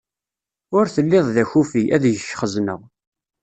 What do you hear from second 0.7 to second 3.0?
Ur telliḍ d akufi, ad deg-k xezzneɣ!